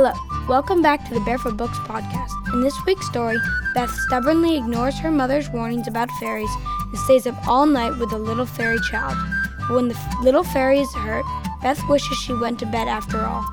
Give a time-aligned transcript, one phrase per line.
[0.00, 0.12] Hello,
[0.48, 2.30] welcome back to the Barefoot Books podcast.
[2.54, 3.36] In this week's story,
[3.74, 8.16] Beth stubbornly ignores her mother's warnings about fairies and stays up all night with a
[8.16, 9.16] little fairy child.
[9.58, 11.24] But when the little fairy is hurt,
[11.62, 13.44] Beth wishes she went to bed after all.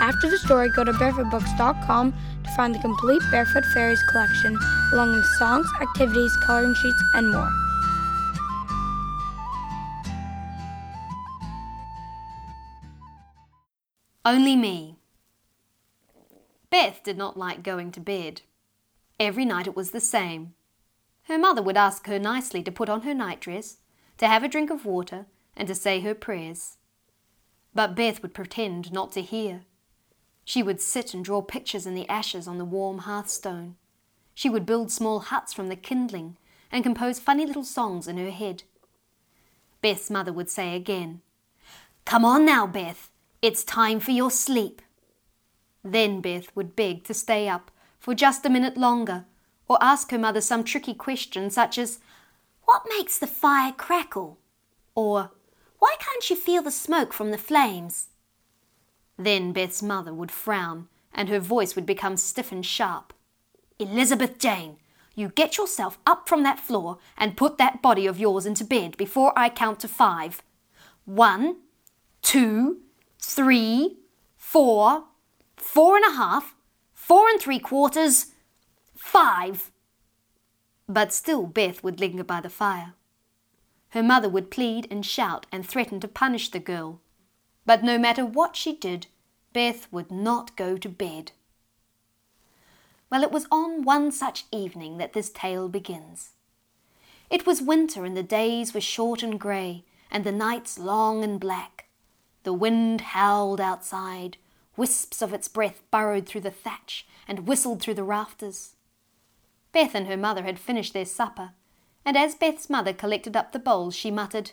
[0.00, 4.56] After the story, go to barefootbooks.com to find the complete Barefoot Fairies collection,
[4.92, 7.50] along with songs, activities, coloring sheets, and more.
[14.24, 14.97] Only me.
[16.70, 18.42] Beth did not like going to bed.
[19.18, 20.54] Every night it was the same.
[21.24, 23.78] Her mother would ask her nicely to put on her nightdress,
[24.18, 25.26] to have a drink of water,
[25.56, 26.76] and to say her prayers.
[27.74, 29.62] But Beth would pretend not to hear.
[30.44, 33.76] She would sit and draw pictures in the ashes on the warm hearthstone.
[34.34, 36.36] She would build small huts from the kindling
[36.70, 38.62] and compose funny little songs in her head.
[39.82, 41.22] Beth's mother would say again,
[42.04, 43.10] Come on now, Beth,
[43.42, 44.80] it's time for your sleep.
[45.84, 49.26] Then Beth would beg to stay up for just a minute longer,
[49.68, 52.00] or ask her mother some tricky question such as,
[52.64, 54.38] What makes the fire crackle?
[54.94, 55.32] Or,
[55.78, 58.08] Why can't you feel the smoke from the flames?
[59.18, 63.12] Then Beth's mother would frown, and her voice would become stiff and sharp.
[63.78, 64.76] Elizabeth Jane,
[65.14, 68.96] you get yourself up from that floor and put that body of yours into bed
[68.96, 70.42] before I count to five.
[71.04, 71.56] One,
[72.22, 72.78] two,
[73.20, 73.96] three,
[74.36, 75.04] four,
[75.60, 76.54] four and a half,
[76.92, 78.32] four and three quarters,
[78.96, 79.70] five.
[80.88, 82.94] But still Beth would linger by the fire.
[83.90, 87.00] Her mother would plead and shout and threaten to punish the girl.
[87.64, 89.06] But no matter what she did,
[89.52, 91.32] Beth would not go to bed.
[93.10, 96.30] Well, it was on one such evening that this tale begins.
[97.30, 101.40] It was winter, and the days were short and grey, and the nights long and
[101.40, 101.88] black.
[102.42, 104.36] The wind howled outside,
[104.78, 108.76] wisps of its breath burrowed through the thatch and whistled through the rafters.
[109.72, 111.50] Beth and her mother had finished their supper,
[112.04, 114.52] and as Beth's mother collected up the bowls, she muttered,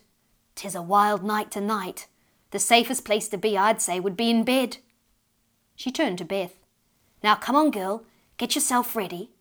[0.55, 2.07] "'Tis a wild night tonight.
[2.51, 4.77] The safest place to be, I'd say, would be in bed."
[5.75, 6.55] She turned to Beth.
[7.23, 8.03] "Now come on, girl,
[8.37, 9.31] get yourself ready."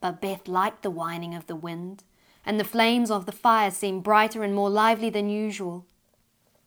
[0.00, 2.04] But Beth liked the whining of the wind,
[2.46, 5.84] and the flames of the fire seemed brighter and more lively than usual.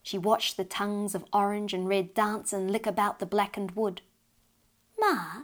[0.02, 4.02] She watched the tongues of orange and red dance and lick about the blackened wood.
[4.98, 5.42] Ma,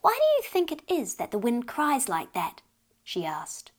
[0.00, 2.62] why do you think it is that the wind cries like that?
[3.02, 3.72] she asked.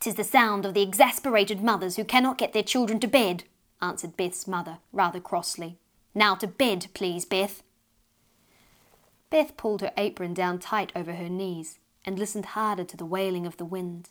[0.00, 3.44] "'Tis the sound of the exasperated mothers who cannot get their children to bed,
[3.80, 5.78] answered Beth's mother, rather crossly.
[6.14, 7.62] Now to bed, please, Beth.
[9.30, 13.46] Beth pulled her apron down tight over her knees and listened harder to the wailing
[13.46, 14.10] of the wind.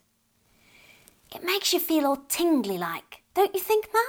[1.36, 4.00] It makes you feel all tingly like, don't you think, Ma?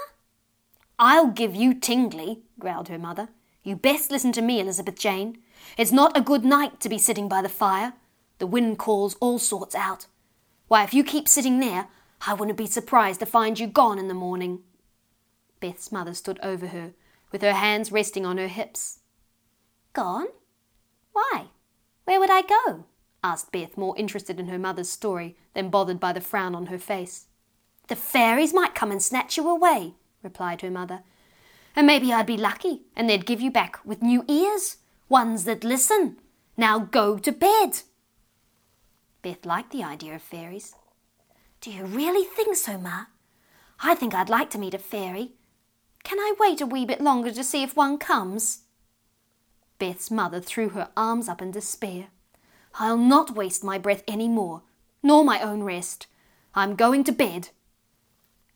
[1.03, 3.31] I'll give you tingly, growled her mother.
[3.63, 5.39] You best listen to me, Elizabeth Jane.
[5.79, 7.95] It's not a good night to be sitting by the fire.
[8.39, 10.09] The wind calls all sorts out.
[10.69, 11.89] Why, if you keep sitting there,
[12.27, 14.61] I wouldn't be surprised to find you gone in the morning.
[15.59, 16.93] Beth's mother stood over her,
[17.33, 18.99] with her hands resting on her hips.
[19.95, 20.27] Gone?
[21.13, 21.47] Why?
[22.05, 22.85] Where would I go?
[23.25, 26.79] asked Beth, more interested in her mother's story than bothered by the frown on her
[26.79, 27.27] face.
[27.89, 31.01] The fairies might come and snatch you away, replied her mother.
[31.77, 35.65] And maybe I'd be lucky, and they'd give you back with new ears, ones that
[35.65, 36.17] listen.
[36.57, 37.83] Now go to bed.
[39.23, 40.75] Beth liked the idea of fairies.
[41.61, 43.05] Do you really think so, Ma?
[43.83, 45.33] I think I'd like to meet a fairy.
[46.03, 48.63] Can I wait a wee bit longer to see if one comes?
[49.79, 52.09] Beth's mother threw her arms up in despair.
[52.75, 54.63] I'll not waste my breath any more,
[55.03, 56.07] nor my own rest.
[56.55, 57.51] I'm going to bed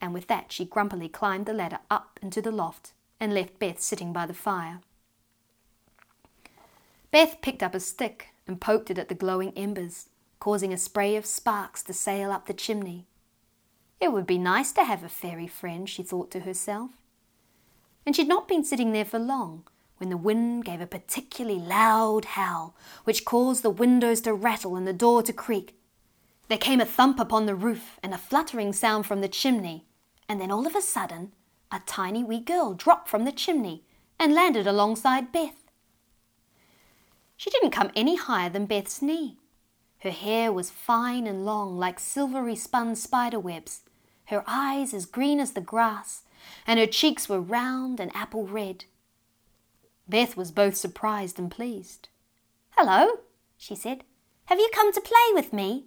[0.01, 3.79] and with that she grumpily climbed the ladder up into the loft and left Beth
[3.79, 4.81] sitting by the fire.
[7.11, 11.15] Beth picked up a stick and poked it at the glowing embers, causing a spray
[11.15, 13.05] of sparks to sail up the chimney.
[14.01, 16.91] It would be nice to have a fairy friend, she thought to herself.
[18.05, 19.63] And she'd not been sitting there for long
[19.97, 22.75] when the wind gave a particularly loud howl,
[23.05, 25.75] which caused the windows to rattle and the door to creak,
[26.47, 29.85] there came a thump upon the roof and a fluttering sound from the chimney,
[30.27, 31.31] and then all of a sudden
[31.71, 33.83] a tiny wee girl dropped from the chimney
[34.19, 35.65] and landed alongside Beth.
[37.37, 39.37] She didn't come any higher than Beth's knee.
[39.99, 43.81] Her hair was fine and long like silvery spun spider webs,
[44.25, 46.23] her eyes as green as the grass,
[46.65, 48.85] and her cheeks were round and apple red.
[50.07, 52.09] Beth was both surprised and pleased.
[52.71, 53.21] Hello,
[53.57, 54.03] she said.
[54.45, 55.85] Have you come to play with me?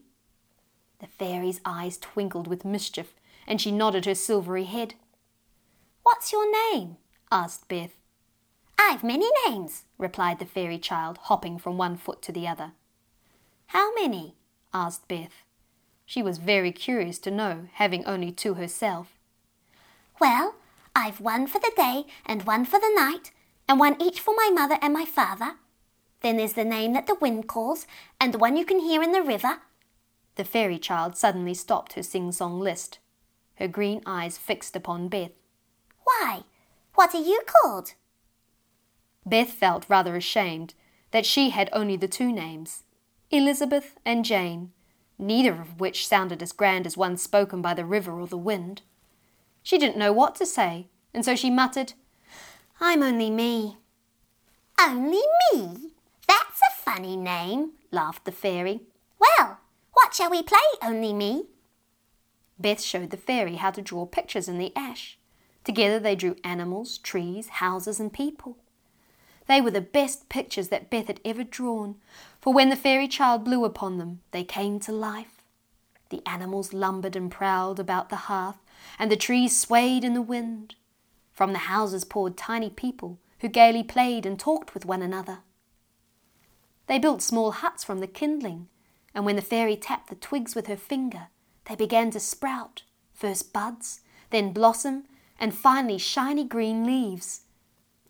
[0.98, 3.14] The fairy's eyes twinkled with mischief,
[3.48, 4.94] and she nodded her silvery head.
[6.04, 6.98] What's your name?
[7.32, 7.96] asked Beth.
[8.78, 12.72] I've many names, replied the fairy child, hopping from one foot to the other.
[13.68, 14.36] How many?
[14.72, 15.42] asked Beth.
[16.06, 19.18] She was very curious to know, having only two herself.
[20.20, 20.54] Well,
[20.94, 23.32] I've one for the day and one for the night,
[23.68, 25.56] and one each for my mother and my father.
[26.20, 27.86] Then there's the name that the wind calls,
[28.20, 29.58] and the one you can hear in the river.
[30.36, 32.98] The fairy child suddenly stopped her sing song list,
[33.58, 35.32] her green eyes fixed upon Beth.
[36.04, 36.42] Why,
[36.94, 37.94] what are you called?
[39.26, 40.74] Beth felt rather ashamed
[41.10, 42.84] that she had only the two names,
[43.30, 44.72] Elizabeth and Jane,
[45.18, 48.82] neither of which sounded as grand as one spoken by the river or the wind.
[49.62, 51.94] She didn't know what to say, and so she muttered,
[52.80, 53.76] I'm only me.
[54.80, 55.22] Only
[55.52, 55.92] me?
[56.26, 58.82] That's a funny name, laughed the fairy.
[59.18, 59.58] Well,
[59.92, 61.46] what shall we play, Only Me?
[62.58, 65.18] Beth showed the fairy how to draw pictures in the ash.
[65.64, 68.56] Together they drew animals, trees, houses, and people.
[69.46, 71.96] They were the best pictures that Beth had ever drawn,
[72.40, 75.42] for when the fairy child blew upon them, they came to life.
[76.10, 78.58] The animals lumbered and prowled about the hearth,
[78.98, 80.74] and the trees swayed in the wind.
[81.32, 85.38] From the houses poured tiny people who gaily played and talked with one another.
[86.86, 88.68] They built small huts from the kindling,
[89.14, 91.28] and when the fairy tapped the twigs with her finger,
[91.68, 92.82] they began to sprout,
[93.12, 94.00] first buds,
[94.30, 95.04] then blossom,
[95.38, 97.42] and finally shiny green leaves.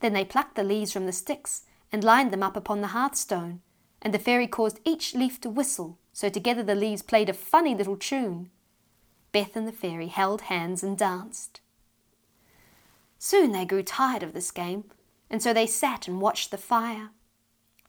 [0.00, 3.60] Then they plucked the leaves from the sticks and lined them up upon the hearthstone,
[4.00, 7.74] and the fairy caused each leaf to whistle, so together the leaves played a funny
[7.74, 8.50] little tune.
[9.32, 11.60] Beth and the fairy held hands and danced.
[13.18, 14.84] Soon they grew tired of this game,
[15.28, 17.10] and so they sat and watched the fire.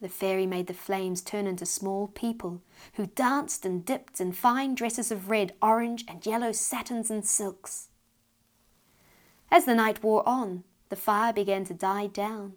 [0.02, 2.62] The fairy made the flames turn into small people,
[2.94, 7.90] who danced and dipped in fine dresses of red, orange, and yellow satins and silks.
[9.52, 12.54] As the night wore on, the fire began to die down.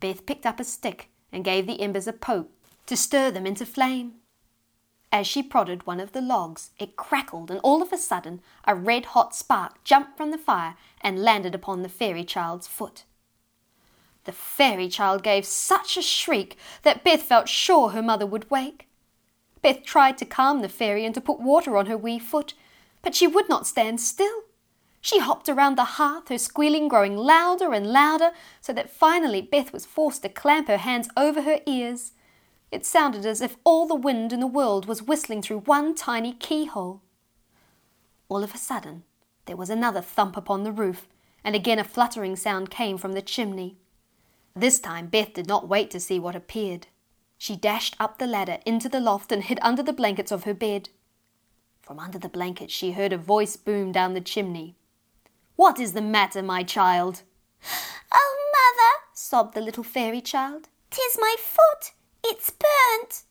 [0.00, 2.50] Beth picked up a stick and gave the embers a poke
[2.86, 4.14] to stir them into flame.
[5.10, 8.74] As she prodded one of the logs, it crackled, and all of a sudden a
[8.74, 13.04] red hot spark jumped from the fire and landed upon the fairy child's foot.
[14.28, 18.86] The fairy child gave such a shriek that Beth felt sure her mother would wake.
[19.62, 22.52] Beth tried to calm the fairy and to put water on her wee foot,
[23.00, 24.42] but she would not stand still.
[25.00, 29.72] She hopped around the hearth, her squealing growing louder and louder, so that finally Beth
[29.72, 32.12] was forced to clamp her hands over her ears.
[32.70, 36.34] It sounded as if all the wind in the world was whistling through one tiny
[36.34, 37.00] keyhole.
[38.28, 39.04] All of a sudden,
[39.46, 41.08] there was another thump upon the roof,
[41.42, 43.78] and again a fluttering sound came from the chimney.
[44.58, 46.88] This time Beth did not wait to see what appeared.
[47.38, 50.54] She dashed up the ladder into the loft and hid under the blankets of her
[50.54, 50.88] bed.
[51.80, 54.74] From under the blankets she heard a voice boom down the chimney.
[55.54, 57.22] What is the matter, my child?
[58.12, 60.68] Oh, mother, sobbed the little fairy child.
[60.90, 61.92] Tis my foot.
[62.24, 63.22] It's burnt.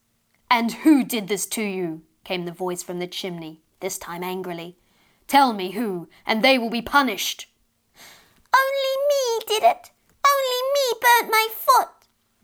[0.49, 2.03] And who did this to you?
[2.23, 4.77] came the voice from the chimney, this time angrily.
[5.27, 7.47] Tell me who, and they will be punished.
[8.55, 9.91] Only me did it.
[10.33, 11.89] Only me burnt my foot.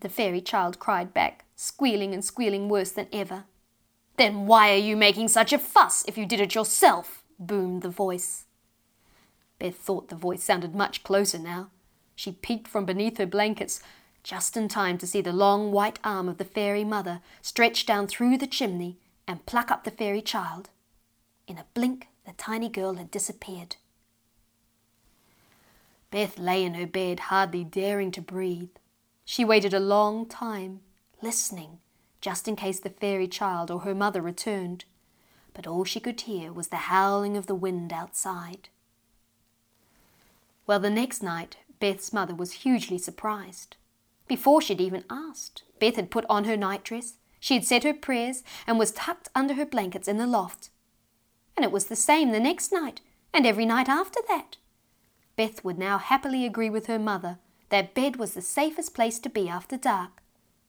[0.00, 3.44] The fairy child cried back, squealing and squealing worse than ever.
[4.16, 7.24] Then why are you making such a fuss if you did it yourself?
[7.38, 8.44] boomed the voice.
[9.58, 11.70] Beth thought the voice sounded much closer now.
[12.14, 13.80] She peeked from beneath her blankets,
[14.22, 18.06] just in time to see the long white arm of the fairy mother stretch down
[18.06, 20.70] through the chimney and pluck up the fairy child.
[21.46, 23.76] In a blink, the tiny girl had disappeared.
[26.14, 28.70] Beth lay in her bed, hardly daring to breathe.
[29.24, 30.78] She waited a long time,
[31.20, 31.80] listening,
[32.20, 34.84] just in case the fairy child or her mother returned.
[35.54, 38.68] But all she could hear was the howling of the wind outside.
[40.68, 43.74] Well, the next night, Beth's mother was hugely surprised.
[44.28, 48.44] Before she'd even asked, Beth had put on her nightdress, she had said her prayers,
[48.68, 50.70] and was tucked under her blankets in the loft.
[51.56, 53.00] And it was the same the next night,
[53.32, 54.58] and every night after that.
[55.36, 57.38] Beth would now happily agree with her mother
[57.70, 60.22] that bed was the safest place to be after dark,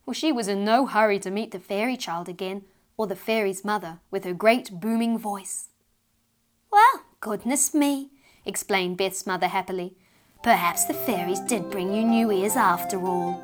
[0.04, 2.64] for she was in no hurry to meet the fairy child again,
[2.98, 5.70] or the fairy's mother with her great booming voice.
[6.72, 8.10] Well, goodness me,
[8.46, 9.96] explained Beth's mother happily.
[10.42, 13.44] Perhaps the fairies did bring you new ears after all.